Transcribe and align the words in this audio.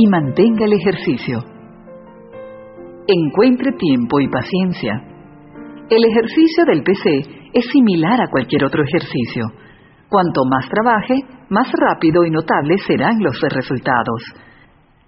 y 0.00 0.06
mantenga 0.06 0.64
el 0.64 0.74
ejercicio. 0.74 1.38
Encuentre 3.08 3.72
tiempo 3.72 4.20
y 4.20 4.28
paciencia. 4.28 4.94
El 5.90 6.04
ejercicio 6.04 6.64
del 6.66 6.84
PC 6.84 7.50
es 7.52 7.66
similar 7.72 8.20
a 8.20 8.30
cualquier 8.30 8.64
otro 8.64 8.84
ejercicio. 8.84 9.46
Cuanto 10.08 10.44
más 10.44 10.68
trabaje, 10.70 11.16
más 11.50 11.66
rápido 11.72 12.24
y 12.24 12.30
notable 12.30 12.78
serán 12.86 13.18
los 13.18 13.40
resultados. 13.40 14.22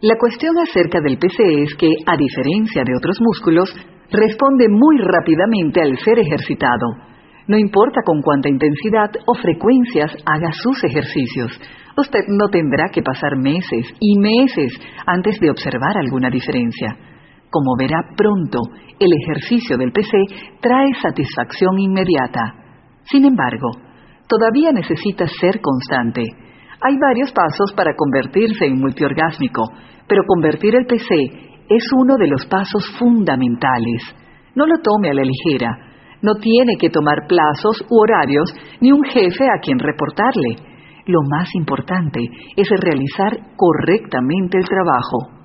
La 0.01 0.17
cuestión 0.19 0.59
acerca 0.59 1.01
del 1.01 1.19
PC 1.19 1.63
es 1.63 1.75
que, 1.77 1.93
a 2.07 2.17
diferencia 2.17 2.83
de 2.85 2.97
otros 2.97 3.17
músculos, 3.21 3.71
responde 4.11 4.67
muy 4.69 4.99
rápidamente 4.99 5.83
al 5.83 5.97
ser 5.99 6.19
ejercitado. 6.19 7.10
No 7.51 7.59
importa 7.59 8.03
con 8.07 8.23
cuánta 8.23 8.49
intensidad 8.49 9.11
o 9.27 9.35
frecuencias 9.35 10.15
haga 10.25 10.53
sus 10.53 10.85
ejercicios, 10.85 11.51
usted 11.97 12.21
no 12.29 12.47
tendrá 12.47 12.91
que 12.93 13.03
pasar 13.03 13.37
meses 13.37 13.93
y 13.99 14.21
meses 14.21 14.71
antes 15.05 15.41
de 15.41 15.51
observar 15.51 15.99
alguna 15.99 16.31
diferencia. 16.31 16.97
Como 17.51 17.75
verá 17.77 17.99
pronto, 18.17 18.61
el 19.01 19.11
ejercicio 19.25 19.77
del 19.77 19.91
PC 19.91 20.17
trae 20.61 20.95
satisfacción 21.03 21.77
inmediata. 21.81 22.55
Sin 23.11 23.25
embargo, 23.25 23.73
todavía 24.29 24.71
necesita 24.71 25.27
ser 25.27 25.61
constante. 25.61 26.23
Hay 26.81 26.97
varios 27.03 27.33
pasos 27.33 27.73
para 27.75 27.97
convertirse 27.97 28.67
en 28.67 28.79
multiorgásmico, 28.79 29.65
pero 30.07 30.23
convertir 30.25 30.77
el 30.77 30.87
PC 30.87 31.67
es 31.69 31.85
uno 31.99 32.15
de 32.17 32.29
los 32.29 32.47
pasos 32.47 32.85
fundamentales. 32.97 34.03
No 34.55 34.69
lo 34.69 34.79
tome 34.85 35.11
a 35.11 35.15
la 35.15 35.25
ligera. 35.25 35.90
No 36.23 36.35
tiene 36.35 36.77
que 36.79 36.91
tomar 36.91 37.27
plazos 37.27 37.85
u 37.89 38.01
horarios 38.01 38.53
ni 38.81 38.93
un 38.93 39.03
jefe 39.05 39.45
a 39.45 39.61
quien 39.61 39.79
reportarle 39.79 40.71
lo 41.11 41.23
más 41.29 41.49
importante 41.55 42.21
es 42.57 42.69
realizar 42.69 43.57
correctamente 43.57 44.59
el 44.59 44.65
trabajo. 44.65 45.41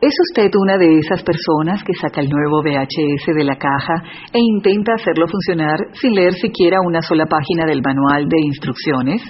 ¿Es 0.00 0.14
usted 0.30 0.50
una 0.60 0.76
de 0.76 0.98
esas 0.98 1.22
personas 1.22 1.82
que 1.82 1.94
saca 1.94 2.20
el 2.20 2.28
nuevo 2.28 2.62
VHS 2.62 3.34
de 3.34 3.44
la 3.44 3.56
caja 3.56 4.02
e 4.32 4.38
intenta 4.38 4.92
hacerlo 4.94 5.26
funcionar 5.28 5.78
sin 5.92 6.14
leer 6.14 6.32
siquiera 6.34 6.78
una 6.84 7.00
sola 7.00 7.26
página 7.26 7.64
del 7.66 7.80
manual 7.82 8.28
de 8.28 8.40
instrucciones? 8.40 9.22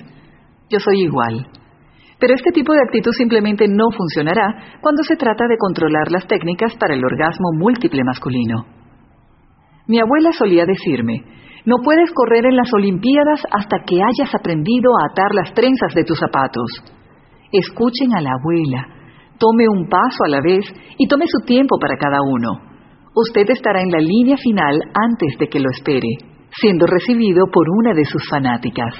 Yo 0.68 0.80
soy 0.80 1.02
igual. 1.02 1.46
Pero 2.18 2.34
este 2.34 2.50
tipo 2.52 2.72
de 2.72 2.80
actitud 2.86 3.12
simplemente 3.12 3.66
no 3.68 3.90
funcionará 3.96 4.78
cuando 4.80 5.02
se 5.02 5.16
trata 5.16 5.46
de 5.48 5.58
controlar 5.58 6.10
las 6.10 6.26
técnicas 6.26 6.74
para 6.76 6.94
el 6.94 7.04
orgasmo 7.04 7.50
múltiple 7.58 8.02
masculino. 8.04 8.83
Mi 9.86 10.00
abuela 10.00 10.30
solía 10.32 10.64
decirme, 10.64 11.22
no 11.66 11.76
puedes 11.84 12.10
correr 12.12 12.46
en 12.46 12.56
las 12.56 12.72
Olimpiadas 12.72 13.40
hasta 13.50 13.78
que 13.86 13.96
hayas 13.96 14.34
aprendido 14.34 14.90
a 14.96 15.10
atar 15.10 15.34
las 15.34 15.52
trenzas 15.54 15.94
de 15.94 16.04
tus 16.04 16.18
zapatos. 16.18 16.68
Escuchen 17.52 18.14
a 18.14 18.20
la 18.20 18.32
abuela, 18.32 18.86
tome 19.38 19.68
un 19.68 19.88
paso 19.88 20.24
a 20.26 20.28
la 20.28 20.40
vez 20.40 20.64
y 20.98 21.06
tome 21.06 21.24
su 21.26 21.44
tiempo 21.46 21.76
para 21.78 21.96
cada 21.96 22.18
uno. 22.22 22.72
Usted 23.14 23.48
estará 23.48 23.82
en 23.82 23.90
la 23.90 23.98
línea 23.98 24.36
final 24.36 24.80
antes 24.94 25.38
de 25.38 25.48
que 25.48 25.60
lo 25.60 25.70
espere, 25.70 26.08
siendo 26.50 26.86
recibido 26.86 27.46
por 27.52 27.66
una 27.68 27.94
de 27.94 28.04
sus 28.04 28.28
fanáticas. 28.28 28.94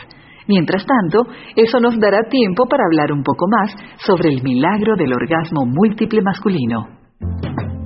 Mientras 0.47 0.85
tanto, 0.87 1.25
eso 1.57 1.81
nos 1.81 1.99
dará 1.99 2.29
tiempo 2.29 2.67
para 2.67 2.85
hablar 2.85 3.11
un 3.13 3.23
poco 3.23 3.47
más 3.49 3.75
sobre 4.07 4.29
el 4.29 4.43
milagro 4.43 4.97
del 4.97 5.13
orgasmo 5.13 5.65
múltiple 5.65 6.21
masculino. 6.23 6.89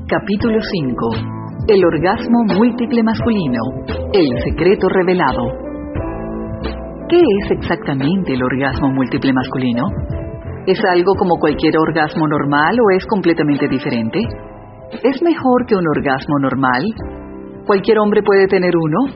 Capítulo 0.08 0.58
5 0.60 1.37
el 1.68 1.84
orgasmo 1.84 2.44
múltiple 2.56 3.02
masculino. 3.02 3.60
El 4.14 4.26
secreto 4.42 4.88
revelado. 4.88 5.44
¿Qué 7.10 7.20
es 7.20 7.50
exactamente 7.50 8.32
el 8.32 8.42
orgasmo 8.42 8.88
múltiple 8.88 9.34
masculino? 9.34 9.84
¿Es 10.66 10.78
algo 10.90 11.12
como 11.18 11.36
cualquier 11.38 11.74
orgasmo 11.76 12.26
normal 12.26 12.74
o 12.80 12.96
es 12.96 13.04
completamente 13.04 13.68
diferente? 13.68 14.18
¿Es 15.04 15.22
mejor 15.22 15.66
que 15.66 15.76
un 15.76 15.84
orgasmo 15.86 16.38
normal? 16.40 16.84
¿Cualquier 17.66 17.98
hombre 17.98 18.22
puede 18.22 18.46
tener 18.46 18.72
uno? 18.74 19.12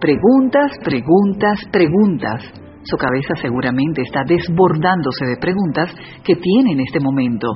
Preguntas, 0.00 0.78
preguntas, 0.84 1.58
preguntas. 1.72 2.40
Su 2.84 2.96
cabeza 2.96 3.34
seguramente 3.42 4.02
está 4.02 4.22
desbordándose 4.24 5.26
de 5.26 5.38
preguntas 5.40 5.90
que 6.22 6.36
tiene 6.36 6.74
en 6.74 6.80
este 6.86 7.00
momento. 7.00 7.48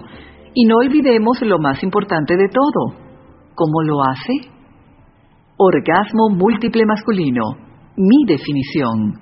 Y 0.54 0.66
no 0.66 0.78
olvidemos 0.78 1.40
lo 1.42 1.60
más 1.60 1.80
importante 1.84 2.36
de 2.36 2.48
todo 2.48 3.09
¿Cómo 3.60 3.82
lo 3.82 3.96
hace? 4.08 4.48
Orgasmo 5.58 6.30
múltiple 6.30 6.86
masculino. 6.86 7.42
Mi 7.94 8.24
definición. 8.26 9.20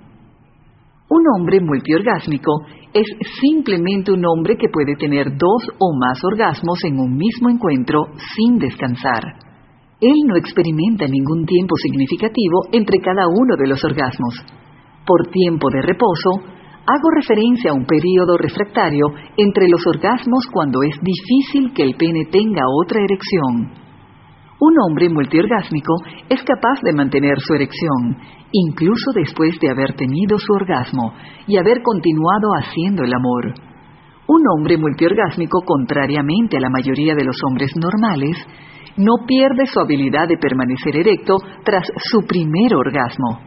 Un 1.11 1.23
hombre 1.35 1.59
multiorgásmico 1.61 2.53
es 2.95 3.07
simplemente 3.41 4.13
un 4.13 4.25
hombre 4.25 4.55
que 4.57 4.69
puede 4.73 4.95
tener 4.95 5.37
dos 5.37 5.67
o 5.81 5.93
más 5.99 6.23
orgasmos 6.23 6.79
en 6.85 7.01
un 7.01 7.17
mismo 7.17 7.51
encuentro 7.51 8.05
sin 8.37 8.61
descansar. 8.61 9.25
Él 10.01 10.15
no 10.29 10.37
experimenta 10.37 11.09
ningún 11.09 11.45
tiempo 11.45 11.75
significativo 11.75 12.63
entre 12.71 13.01
cada 13.01 13.27
uno 13.27 13.57
de 13.59 13.67
los 13.67 13.83
orgasmos. 13.83 14.37
Por 15.05 15.33
tiempo 15.33 15.69
de 15.69 15.83
reposo, 15.83 16.31
hago 16.87 17.11
referencia 17.17 17.73
a 17.73 17.75
un 17.75 17.87
periodo 17.87 18.39
refractario 18.39 19.09
entre 19.37 19.67
los 19.69 19.85
orgasmos 19.85 20.47
cuando 20.53 20.79
es 20.85 20.95
difícil 21.03 21.73
que 21.75 21.83
el 21.83 21.97
pene 21.97 22.27
tenga 22.31 22.63
otra 22.85 23.03
erección. 23.03 23.88
Un 24.61 24.75
hombre 24.85 25.09
multiorgásmico 25.09 25.95
es 26.29 26.43
capaz 26.43 26.81
de 26.83 26.93
mantener 26.93 27.39
su 27.39 27.55
erección, 27.55 28.19
incluso 28.51 29.13
después 29.15 29.55
de 29.61 29.71
haber 29.71 29.95
tenido 29.95 30.37
su 30.37 30.53
orgasmo 30.53 31.15
y 31.47 31.59
haber 31.59 31.81
continuado 31.83 32.49
haciendo 32.59 33.05
el 33.05 33.15
amor. 33.15 33.55
Un 34.27 34.43
hombre 34.53 34.77
multiorgásmico, 34.77 35.61
contrariamente 35.65 36.57
a 36.57 36.61
la 36.61 36.71
mayoría 36.71 37.15
de 37.15 37.25
los 37.25 37.37
hombres 37.49 37.71
normales, 37.77 38.37
no 38.97 39.27
pierde 39.29 39.65
su 39.67 39.79
habilidad 39.79 40.27
de 40.27 40.39
permanecer 40.39 40.97
erecto 40.97 41.37
tras 41.65 41.85
su 42.11 42.27
primer 42.27 42.75
orgasmo. 42.75 43.39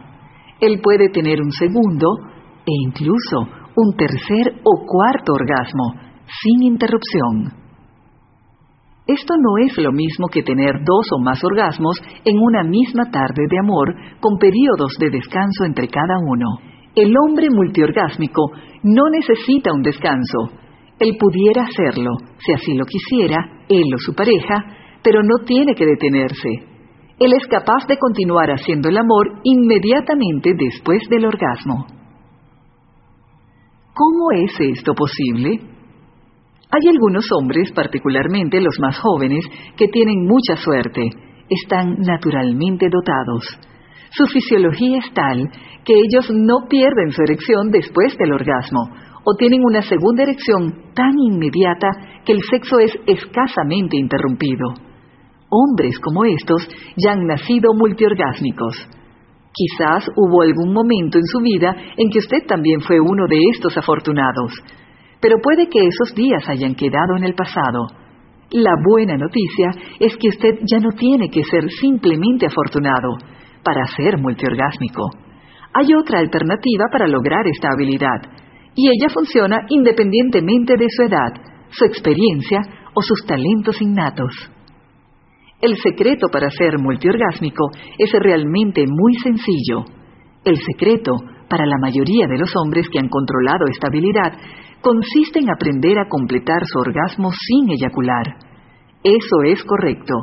Él 0.60 0.80
puede 0.82 1.10
tener 1.10 1.42
un 1.42 1.52
segundo 1.52 2.08
e 2.64 2.72
incluso 2.86 3.36
un 3.76 3.96
tercer 3.96 4.60
o 4.64 4.86
cuarto 4.86 5.34
orgasmo, 5.34 5.92
sin 6.26 6.62
interrupción. 6.62 7.61
Esto 9.06 9.34
no 9.36 9.58
es 9.66 9.76
lo 9.78 9.90
mismo 9.90 10.28
que 10.28 10.42
tener 10.42 10.72
dos 10.84 11.06
o 11.16 11.18
más 11.18 11.42
orgasmos 11.42 12.00
en 12.24 12.38
una 12.38 12.62
misma 12.62 13.10
tarde 13.10 13.46
de 13.50 13.58
amor 13.58 13.94
con 14.20 14.38
periodos 14.38 14.96
de 15.00 15.10
descanso 15.10 15.64
entre 15.64 15.88
cada 15.88 16.14
uno. 16.24 16.46
El 16.94 17.12
hombre 17.16 17.48
multiorgásmico 17.50 18.52
no 18.84 19.10
necesita 19.10 19.72
un 19.72 19.82
descanso. 19.82 20.52
Él 21.00 21.16
pudiera 21.18 21.64
hacerlo, 21.64 22.10
si 22.38 22.52
así 22.52 22.74
lo 22.74 22.84
quisiera, 22.84 23.64
él 23.68 23.92
o 23.92 23.98
su 23.98 24.14
pareja, 24.14 24.54
pero 25.02 25.22
no 25.22 25.44
tiene 25.44 25.74
que 25.74 25.86
detenerse. 25.86 26.48
Él 27.18 27.32
es 27.32 27.46
capaz 27.48 27.86
de 27.88 27.98
continuar 27.98 28.50
haciendo 28.50 28.88
el 28.88 28.98
amor 28.98 29.40
inmediatamente 29.42 30.52
después 30.56 31.02
del 31.10 31.26
orgasmo. 31.26 31.86
¿Cómo 33.94 34.30
es 34.32 34.52
esto 34.60 34.94
posible? 34.94 35.71
Hay 36.74 36.88
algunos 36.88 37.26
hombres, 37.36 37.70
particularmente 37.74 38.58
los 38.62 38.80
más 38.80 38.98
jóvenes, 38.98 39.44
que 39.76 39.88
tienen 39.88 40.24
mucha 40.26 40.56
suerte, 40.56 41.02
están 41.50 41.96
naturalmente 41.98 42.88
dotados. 42.90 43.44
Su 44.10 44.24
fisiología 44.24 44.96
es 44.96 45.12
tal 45.12 45.50
que 45.84 45.92
ellos 45.92 46.30
no 46.32 46.66
pierden 46.70 47.10
su 47.10 47.22
erección 47.24 47.70
después 47.70 48.16
del 48.16 48.32
orgasmo 48.32 48.88
o 49.22 49.34
tienen 49.36 49.60
una 49.62 49.82
segunda 49.82 50.22
erección 50.22 50.94
tan 50.94 51.12
inmediata 51.18 51.88
que 52.24 52.32
el 52.32 52.40
sexo 52.50 52.78
es 52.78 52.92
escasamente 53.06 53.98
interrumpido. 53.98 54.72
Hombres 55.50 55.98
como 55.98 56.24
estos 56.24 56.66
ya 56.96 57.12
han 57.12 57.26
nacido 57.26 57.74
multiorgásmicos. 57.76 58.88
Quizás 59.52 60.08
hubo 60.16 60.40
algún 60.40 60.72
momento 60.72 61.18
en 61.18 61.26
su 61.26 61.40
vida 61.40 61.76
en 61.98 62.08
que 62.08 62.20
usted 62.20 62.46
también 62.48 62.80
fue 62.80 62.98
uno 62.98 63.26
de 63.28 63.36
estos 63.52 63.76
afortunados 63.76 64.52
pero 65.22 65.36
puede 65.40 65.68
que 65.68 65.78
esos 65.78 66.14
días 66.16 66.42
hayan 66.48 66.74
quedado 66.74 67.16
en 67.16 67.22
el 67.22 67.34
pasado. 67.34 67.86
La 68.50 68.72
buena 68.84 69.16
noticia 69.16 69.70
es 70.00 70.16
que 70.16 70.28
usted 70.28 70.58
ya 70.66 70.80
no 70.80 70.90
tiene 70.98 71.30
que 71.30 71.44
ser 71.44 71.70
simplemente 71.70 72.46
afortunado 72.46 73.16
para 73.62 73.86
ser 73.96 74.18
multiorgásmico. 74.18 75.08
Hay 75.74 75.94
otra 75.94 76.18
alternativa 76.18 76.86
para 76.90 77.06
lograr 77.06 77.46
esta 77.46 77.68
habilidad, 77.72 78.20
y 78.74 78.88
ella 78.88 79.08
funciona 79.14 79.58
independientemente 79.68 80.74
de 80.76 80.86
su 80.90 81.02
edad, 81.04 81.32
su 81.70 81.84
experiencia 81.84 82.60
o 82.92 83.00
sus 83.00 83.24
talentos 83.24 83.80
innatos. 83.80 84.34
El 85.60 85.76
secreto 85.76 86.26
para 86.32 86.50
ser 86.50 86.78
multiorgásmico 86.78 87.70
es 87.96 88.10
realmente 88.20 88.84
muy 88.88 89.14
sencillo. 89.22 89.84
El 90.44 90.56
secreto, 90.56 91.12
para 91.48 91.64
la 91.64 91.78
mayoría 91.80 92.26
de 92.26 92.38
los 92.38 92.52
hombres 92.56 92.88
que 92.90 92.98
han 92.98 93.08
controlado 93.08 93.66
esta 93.70 93.86
habilidad, 93.86 94.32
consiste 94.82 95.38
en 95.38 95.50
aprender 95.50 95.98
a 95.98 96.08
completar 96.08 96.60
su 96.66 96.78
orgasmo 96.78 97.30
sin 97.30 97.70
eyacular. 97.70 98.36
Eso 99.02 99.42
es 99.46 99.62
correcto, 99.64 100.14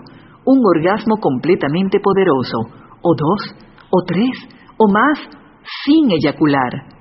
un 0.45 0.59
orgasmo 0.75 1.17
completamente 1.17 1.99
poderoso, 1.99 2.57
o 3.01 3.15
dos, 3.15 3.55
o 3.89 4.03
tres, 4.05 4.47
o 4.77 4.91
más, 4.91 5.19
sin 5.85 6.11
eyacular. 6.11 6.99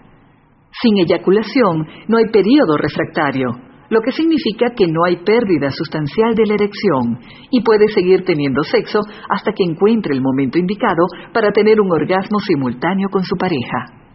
Sin 0.80 0.96
eyaculación 0.98 1.86
no 2.08 2.18
hay 2.18 2.30
periodo 2.32 2.76
refractario, 2.76 3.48
lo 3.90 4.00
que 4.00 4.12
significa 4.12 4.66
que 4.76 4.86
no 4.86 5.04
hay 5.06 5.16
pérdida 5.16 5.70
sustancial 5.70 6.34
de 6.34 6.46
la 6.46 6.54
erección 6.54 7.18
y 7.50 7.62
puede 7.62 7.88
seguir 7.88 8.24
teniendo 8.24 8.62
sexo 8.62 9.00
hasta 9.30 9.52
que 9.52 9.64
encuentre 9.64 10.14
el 10.14 10.20
momento 10.20 10.58
indicado 10.58 11.06
para 11.32 11.50
tener 11.52 11.80
un 11.80 11.90
orgasmo 11.90 12.38
simultáneo 12.40 13.08
con 13.10 13.24
su 13.24 13.36
pareja. 13.36 14.07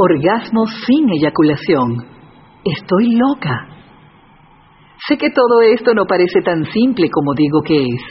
Orgasmo 0.00 0.64
sin 0.86 1.10
eyaculación. 1.10 1.90
Estoy 2.62 3.16
loca. 3.16 3.66
Sé 5.08 5.16
que 5.16 5.30
todo 5.30 5.60
esto 5.74 5.92
no 5.92 6.04
parece 6.04 6.40
tan 6.44 6.64
simple 6.66 7.10
como 7.10 7.34
digo 7.34 7.62
que 7.66 7.82
es. 7.82 8.02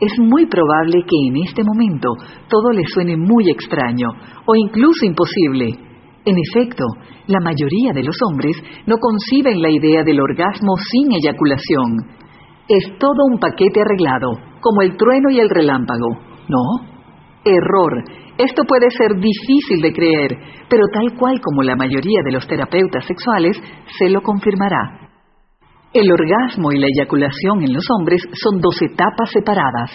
Es 0.00 0.18
muy 0.20 0.46
probable 0.46 1.04
que 1.06 1.28
en 1.28 1.44
este 1.44 1.62
momento 1.64 2.08
todo 2.48 2.72
le 2.72 2.82
suene 2.86 3.18
muy 3.18 3.50
extraño 3.50 4.08
o 4.46 4.56
incluso 4.56 5.04
imposible. 5.04 5.68
En 6.24 6.34
efecto, 6.48 6.84
la 7.26 7.40
mayoría 7.44 7.92
de 7.92 8.04
los 8.04 8.16
hombres 8.30 8.56
no 8.86 8.96
conciben 8.96 9.60
la 9.60 9.68
idea 9.68 10.02
del 10.04 10.20
orgasmo 10.20 10.76
sin 10.78 11.12
eyaculación. 11.12 12.08
Es 12.68 12.98
todo 12.98 13.26
un 13.30 13.38
paquete 13.38 13.82
arreglado, 13.82 14.30
como 14.62 14.80
el 14.80 14.96
trueno 14.96 15.28
y 15.28 15.40
el 15.40 15.50
relámpago, 15.50 16.08
¿no? 16.48 16.88
Error. 17.44 18.27
Esto 18.38 18.62
puede 18.68 18.88
ser 18.96 19.18
difícil 19.18 19.82
de 19.82 19.92
creer, 19.92 20.30
pero 20.70 20.84
tal 20.92 21.18
cual 21.18 21.40
como 21.40 21.62
la 21.62 21.74
mayoría 21.74 22.20
de 22.24 22.30
los 22.30 22.46
terapeutas 22.46 23.04
sexuales, 23.04 23.60
se 23.98 24.08
lo 24.08 24.22
confirmará. 24.22 25.10
El 25.92 26.12
orgasmo 26.12 26.70
y 26.70 26.78
la 26.78 26.86
eyaculación 26.86 27.64
en 27.64 27.72
los 27.72 27.84
hombres 27.98 28.22
son 28.34 28.60
dos 28.60 28.80
etapas 28.80 29.30
separadas. 29.32 29.90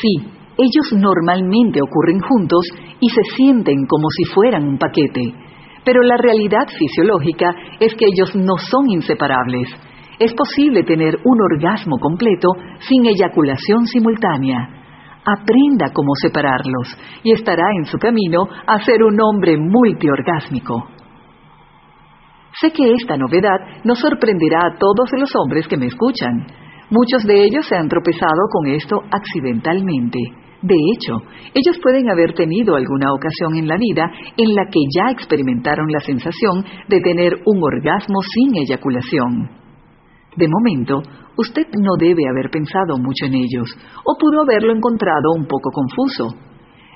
Sí, 0.00 0.26
ellos 0.58 0.92
normalmente 0.92 1.80
ocurren 1.80 2.20
juntos 2.20 2.66
y 3.00 3.08
se 3.08 3.22
sienten 3.36 3.86
como 3.86 4.08
si 4.10 4.24
fueran 4.34 4.68
un 4.68 4.76
paquete, 4.76 5.32
pero 5.82 6.02
la 6.02 6.16
realidad 6.18 6.66
fisiológica 6.78 7.54
es 7.80 7.94
que 7.94 8.04
ellos 8.04 8.34
no 8.34 8.58
son 8.58 8.90
inseparables. 8.90 9.68
Es 10.18 10.34
posible 10.34 10.82
tener 10.82 11.16
un 11.24 11.38
orgasmo 11.40 11.96
completo 12.00 12.48
sin 12.80 13.06
eyaculación 13.06 13.86
simultánea. 13.86 14.85
Aprenda 15.26 15.90
cómo 15.92 16.12
separarlos 16.22 16.96
y 17.24 17.32
estará 17.32 17.64
en 17.76 17.84
su 17.86 17.98
camino 17.98 18.46
a 18.66 18.78
ser 18.84 19.02
un 19.02 19.20
hombre 19.20 19.56
multiorgásmico. 19.58 20.86
Sé 22.60 22.70
que 22.70 22.92
esta 22.92 23.16
novedad 23.16 23.82
no 23.84 23.96
sorprenderá 23.96 24.60
a 24.60 24.78
todos 24.78 25.10
los 25.18 25.30
hombres 25.34 25.66
que 25.66 25.76
me 25.76 25.86
escuchan. 25.86 26.46
Muchos 26.90 27.24
de 27.24 27.44
ellos 27.44 27.66
se 27.68 27.76
han 27.76 27.88
tropezado 27.88 28.46
con 28.52 28.68
esto 28.68 29.02
accidentalmente. 29.10 30.18
De 30.62 30.76
hecho, 30.94 31.22
ellos 31.54 31.78
pueden 31.82 32.08
haber 32.08 32.32
tenido 32.32 32.76
alguna 32.76 33.12
ocasión 33.12 33.56
en 33.56 33.68
la 33.68 33.76
vida 33.76 34.10
en 34.36 34.54
la 34.54 34.64
que 34.70 34.80
ya 34.94 35.10
experimentaron 35.10 35.86
la 35.90 36.00
sensación 36.00 36.64
de 36.88 37.00
tener 37.00 37.34
un 37.44 37.62
orgasmo 37.62 38.20
sin 38.22 38.56
eyaculación. 38.56 39.50
De 40.36 40.48
momento, 40.48 41.02
usted 41.36 41.66
no 41.78 41.96
debe 41.98 42.22
haber 42.28 42.50
pensado 42.50 42.98
mucho 42.98 43.26
en 43.26 43.34
ellos, 43.34 43.68
o 44.04 44.16
pudo 44.18 44.42
haberlo 44.42 44.74
encontrado 44.74 45.32
un 45.36 45.46
poco 45.46 45.70
confuso. 45.70 46.34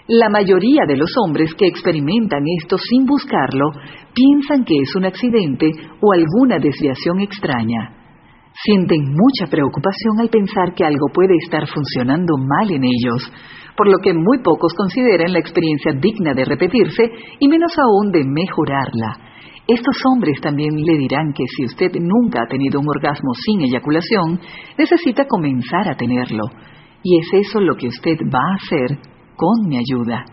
La 0.09 0.29
mayoría 0.29 0.83
de 0.89 0.97
los 0.97 1.11
hombres 1.25 1.55
que 1.55 1.67
experimentan 1.67 2.43
esto 2.61 2.77
sin 2.79 3.07
buscarlo 3.07 3.71
piensan 4.13 4.65
que 4.65 4.75
es 4.81 4.97
un 4.97 5.05
accidente 5.05 5.71
o 6.01 6.13
alguna 6.13 6.59
desviación 6.59 7.21
extraña. 7.21 7.95
Sienten 8.65 9.15
mucha 9.15 9.47
preocupación 9.49 10.19
al 10.19 10.29
pensar 10.29 10.75
que 10.75 10.85
algo 10.85 11.07
puede 11.15 11.37
estar 11.45 11.67
funcionando 11.69 12.35
mal 12.37 12.71
en 12.73 12.83
ellos, 12.83 13.33
por 13.77 13.87
lo 13.87 13.99
que 13.99 14.13
muy 14.13 14.43
pocos 14.43 14.75
consideran 14.75 15.33
la 15.33 15.39
experiencia 15.39 15.93
digna 15.93 16.35
de 16.35 16.45
repetirse 16.45 17.05
y 17.39 17.49
menos 17.49 17.73
aún 17.79 18.11
de 18.11 18.25
mejorarla. 18.25 19.30
Estos 19.67 19.97
hombres 20.13 20.41
también 20.41 20.75
le 20.75 20.99
dirán 20.99 21.33
que 21.33 21.45
si 21.47 21.65
usted 21.65 21.93
nunca 22.01 22.43
ha 22.43 22.47
tenido 22.47 22.81
un 22.81 22.89
orgasmo 22.89 23.33
sin 23.35 23.61
eyaculación, 23.61 24.41
necesita 24.77 25.27
comenzar 25.27 25.89
a 25.89 25.97
tenerlo. 25.97 26.45
Y 27.03 27.19
es 27.19 27.47
eso 27.47 27.61
lo 27.61 27.77
que 27.77 27.89
usted 27.89 28.17
va 28.33 28.41
a 28.41 28.57
hacer 28.57 28.99
con 29.37 29.69
mi 29.69 29.79
ayuda. 29.79 30.25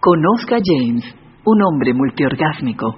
Conozca 0.00 0.56
a 0.56 0.60
James, 0.64 1.04
un 1.44 1.62
hombre 1.62 1.92
multiorgásmico. 1.92 2.96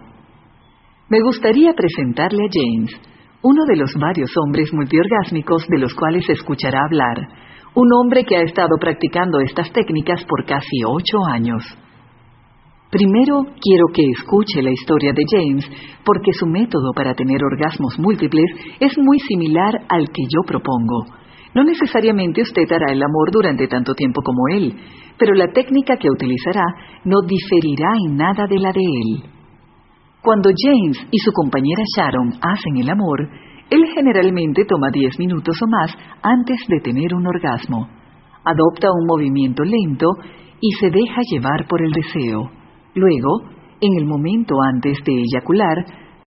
Me 1.09 1.21
gustaría 1.21 1.73
presentarle 1.75 2.45
a 2.45 2.51
James, 2.51 3.01
uno 3.43 3.65
de 3.67 3.77
los 3.77 3.93
varios 3.95 4.31
hombres 4.39 4.73
multiorgásmicos 4.73 5.67
de 5.69 5.79
los 5.79 5.93
cuales 5.95 6.29
escuchará 6.31 6.85
hablar, 6.85 7.19
un 7.75 7.89
hombre 7.93 8.25
que 8.25 8.37
ha 8.37 8.43
estado 8.43 8.77
practicando 8.81 9.41
estas 9.41 9.73
técnicas 9.73 10.25
por 10.25 10.45
casi 10.47 10.85
ocho 10.87 11.19
años. 11.29 11.63
Primero 12.93 13.41
quiero 13.59 13.87
que 13.95 14.03
escuche 14.05 14.61
la 14.61 14.71
historia 14.71 15.15
de 15.17 15.25
James, 15.25 15.65
porque 16.05 16.31
su 16.39 16.45
método 16.45 16.93
para 16.95 17.15
tener 17.15 17.41
orgasmos 17.43 17.99
múltiples 17.99 18.45
es 18.81 18.93
muy 18.99 19.19
similar 19.21 19.73
al 19.89 20.05
que 20.13 20.23
yo 20.29 20.43
propongo. 20.47 21.07
No 21.55 21.65
necesariamente 21.65 22.43
usted 22.43 22.71
hará 22.71 22.93
el 22.93 23.03
amor 23.03 23.31
durante 23.33 23.67
tanto 23.67 23.95
tiempo 23.95 24.21
como 24.21 24.43
él, 24.53 24.77
pero 25.17 25.33
la 25.33 25.49
técnica 25.53 25.97
que 25.97 26.11
utilizará 26.11 26.65
no 27.07 27.23
diferirá 27.27 27.93
en 28.07 28.15
nada 28.15 28.45
de 28.47 28.59
la 28.59 28.73
de 28.73 28.85
él. 28.85 29.25
Cuando 30.21 30.51
James 30.51 30.99
y 31.11 31.19
su 31.19 31.33
compañera 31.33 31.83
Sharon 31.97 32.29
hacen 32.43 32.77
el 32.77 32.91
amor, 32.91 33.27
él 33.71 33.87
generalmente 33.95 34.67
toma 34.69 34.89
10 34.93 35.19
minutos 35.19 35.57
o 35.63 35.67
más 35.67 35.97
antes 36.23 36.61
de 36.69 36.81
tener 36.81 37.15
un 37.15 37.27
orgasmo. 37.27 37.89
Adopta 38.45 38.89
un 38.93 39.07
movimiento 39.07 39.65
lento 39.65 40.09
y 40.61 40.73
se 40.73 40.91
deja 40.91 41.23
llevar 41.31 41.67
por 41.67 41.81
el 41.81 41.91
deseo. 41.91 42.62
Luego, 42.95 43.43
en 43.81 43.99
el 43.99 44.07
momento 44.07 44.55
antes 44.63 44.99
de 45.05 45.13
eyacular, 45.13 46.02